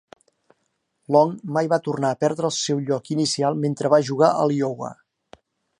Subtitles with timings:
[1.15, 4.93] Long mai va tornar a perdre el seu lloc inicial mentre va jugar a l'Iowa.